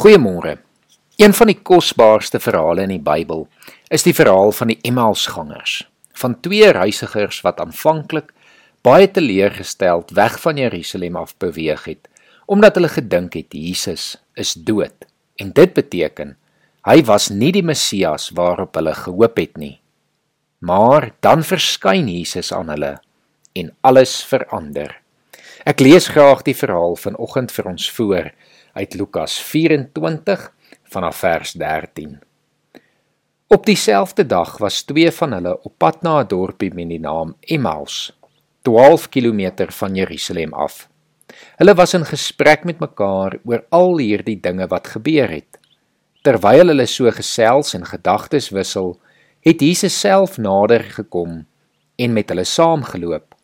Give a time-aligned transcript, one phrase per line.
[0.00, 0.54] Goeiemôre.
[1.20, 3.42] Een van die kosbaarste verhale in die Bybel
[3.92, 5.74] is die verhaal van die Emmausgangers,
[6.16, 8.30] van twee reisigers wat aanvanklik
[8.80, 12.08] baie teleurgesteld weg van Jerusalem af beweeg het,
[12.48, 15.04] omdat hulle gedink het Jesus is dood.
[15.36, 16.32] En dit beteken
[16.88, 19.74] hy was nie die Messias waarop hulle gehoop het nie.
[20.64, 22.94] Maar dan verskyn Jesus aan hulle
[23.52, 24.96] en alles verander.
[25.68, 28.32] Ek lees graag die verhaal vanoggend vir ons voor
[28.80, 30.52] uit Lukas 24
[30.82, 32.18] vanaf vers 13.
[33.46, 37.34] Op dieselfde dag was twee van hulle op pad na 'n dorpie met die naam
[37.40, 38.16] Emmaus,
[38.62, 40.88] 12 km van Jerusalem af.
[41.56, 45.58] Hulle was in gesprek met mekaar oor al hierdie dinge wat gebeur het.
[46.22, 48.98] Terwyl hulle so gesels en gedagtes wissel,
[49.40, 51.46] het Jesus self nader gekom
[51.96, 53.34] en met hulle saamgeloop.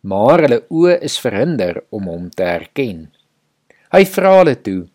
[0.00, 3.16] Maar hulle oë is verhinder om hom te herken.
[3.94, 4.88] Hy vra hulle toe: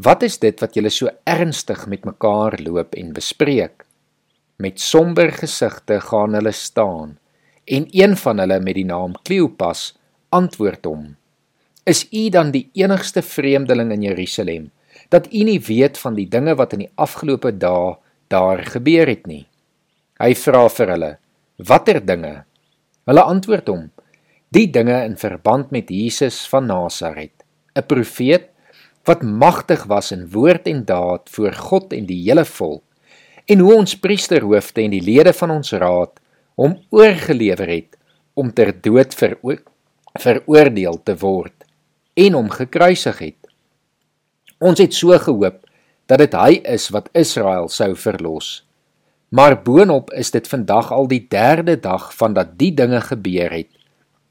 [0.00, 3.84] "Wat is dit wat julle so ernstig met mekaar loop en bespreek?"
[4.56, 7.18] Met somber gesigte gaan hulle staan
[7.64, 9.92] en een van hulle met die naam Kleopas
[10.28, 11.16] antwoord hom:
[11.84, 14.70] "Is u dan die enigste vreemdeling in Jerusalem
[15.08, 17.96] dat u nie weet van die dinge wat in die afgelope dae
[18.28, 19.46] daar gebeur het nie?"
[20.20, 21.12] Hy vra vir hulle:
[21.56, 22.44] "Watter dinge?"
[23.04, 23.90] Hulle antwoord hom:
[24.48, 27.39] "Die dinge in verband met Jesus van Nasaret."
[27.80, 28.48] 'n profeet
[29.08, 32.84] wat magtig was in woord en daad voor God en die hele volk
[33.46, 36.20] en hoe ons priesterhoofde en die lede van ons raad
[36.60, 37.96] hom oorgelewer het
[38.34, 39.56] om ter dood vero
[40.20, 41.66] veroordeel te word
[42.18, 43.38] en hom gekruisig het.
[44.58, 45.62] Ons het so gehoop
[46.10, 48.60] dat dit hy is wat Israel sou verlos.
[49.30, 53.70] Maar boonop is dit vandag al die derde dag van dat die dinge gebeur het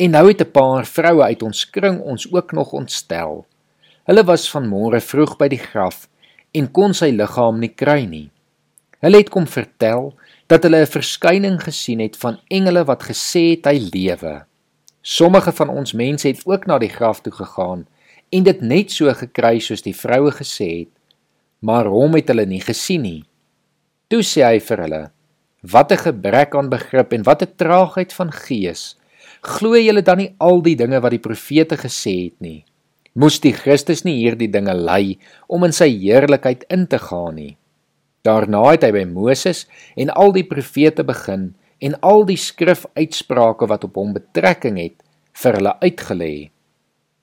[0.00, 3.46] En nou het 'n paar vroue uit ons kring ons ook nog ontstel.
[4.04, 6.08] Hulle was van môre vroeg by die graf
[6.50, 8.30] en kon sy liggaam nie kry nie.
[9.00, 10.14] Hulle het kom vertel
[10.46, 14.44] dat hulle 'n verskyning gesien het van engele wat gesê het hy lewe.
[15.02, 17.86] Sommige van ons mense het ook na die graf toe gegaan
[18.30, 20.92] en dit net so gekry soos die vroue gesê het,
[21.58, 23.24] maar hom het hulle nie gesien nie.
[24.08, 25.10] Toe sê hy vir hulle:
[25.62, 28.99] "Wat 'n gebrek aan begrip en wat 'n traagheid van gees."
[29.42, 32.60] Glo julle dan nie al die dinge wat die profete gesê het nie?
[33.14, 35.16] Moes die Christus nie hierdie dinge ly
[35.48, 37.56] om in sy heerlikheid in te gaan nie?
[38.22, 39.64] Daarna het hy by Moses
[39.96, 44.98] en al die profete begin en al die skrifuitsprake wat op hom betrekking het
[45.42, 46.34] vir hulle uitgelê.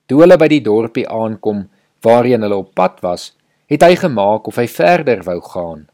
[0.08, 1.68] Toe hulle by die dorpie aankom
[2.06, 3.32] waarheen hulle op pad was,
[3.68, 5.86] het hy gemaak of hy verder wou gaan.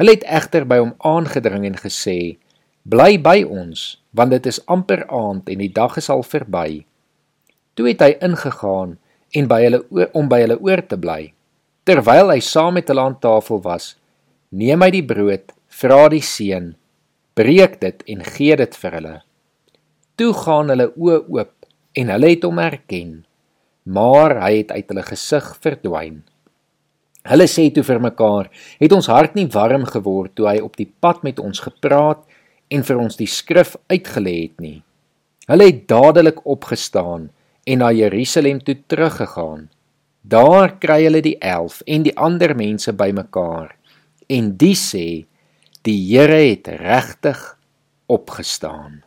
[0.00, 2.38] Hulle het egter by hom aangedring en gesê:
[2.84, 6.84] "Bly by ons, want dit is amper aand en die dag is al verby.
[7.74, 8.98] Toe het hy ingegaan
[9.32, 11.32] en by hulle oor, om by hulle oor te bly.
[11.84, 13.96] Terwyl hy saam met hulle aan tafel was,
[14.50, 16.74] neem hy die brood, vra die seun,
[17.34, 19.16] breek dit en gee dit vir hulle.
[20.16, 21.54] Toe gaan hulle oë oop
[21.98, 23.24] en hulle het hom herken,
[23.84, 26.20] maar hy het uit hulle gesig verdwyn.
[27.22, 28.50] Hulle sê toe vir mekaar:
[28.82, 32.22] "Het ons hart nie warm geword toe hy op die pad met ons gepraat
[32.72, 34.80] en vir ons die skrif uitgelê het nie.
[35.50, 37.28] Hulle het dadelik opgestaan
[37.68, 39.68] en na Jerusalem toe teruggegaan.
[40.22, 43.74] Daar kry hulle die 11 en die ander mense bymekaar
[44.32, 45.06] en die sê
[45.82, 47.40] die Here het regtig
[48.06, 49.02] opgestaan.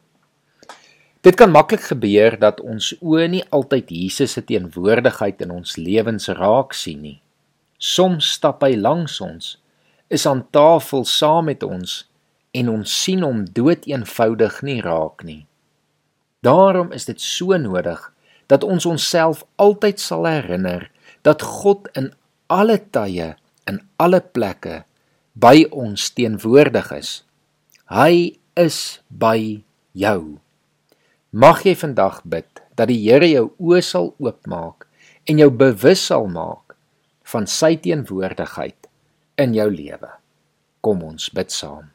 [1.26, 6.28] Dit kan maklik gebeur dat ons oë nie altyd Jesus se teenwoordigheid in ons lewens
[6.38, 7.20] raak sien nie.
[7.82, 9.56] Soms stap hy langs ons,
[10.12, 12.04] is aan tafel saam met ons
[12.56, 15.44] en ons sien hom dood eenvoudig nie raak nie.
[16.46, 18.00] Daarom is dit so nodig
[18.52, 20.88] dat ons onsself altyd sal herinner
[21.26, 22.12] dat God in
[22.54, 23.34] alle tye,
[23.66, 24.84] in alle plekke
[25.34, 27.12] by ons teenwoordig is.
[27.90, 29.64] Hy is by
[29.98, 30.38] jou.
[31.36, 34.86] Mag jy vandag bid dat die Here jou oë sal oopmaak
[35.26, 36.78] en jou bewus sal maak
[37.34, 38.88] van sy teenwoordigheid
[39.42, 40.14] in jou lewe.
[40.86, 41.95] Kom ons bid saam.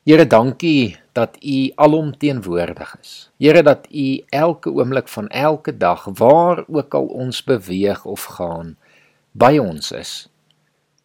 [0.00, 3.30] Here, dankie dat U alomteenwoordig is.
[3.36, 8.76] Here, dat U elke oomblik van elke dag, waar ook al ons beweeg of gaan,
[9.32, 10.12] by ons is.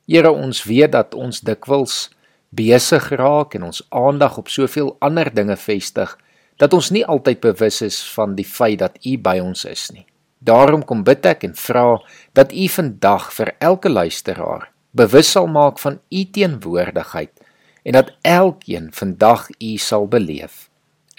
[0.07, 2.09] Here, ons weet dat ons dikwels
[2.55, 6.15] besig raak en ons aandag op soveel ander dinge vestig
[6.55, 10.05] dat ons nie altyd bewus is van die feit dat U by ons is nie.
[10.39, 11.97] Daarom kom bid ek en vra
[12.31, 17.44] dat U vandag vir elke luisteraar bewus sal maak van U teenwoordigheid
[17.85, 20.69] en dat elkeen vandag U sal beleef.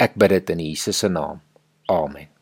[0.02, 1.38] Ek bid dit in Jesus se naam.
[1.86, 2.35] Amen.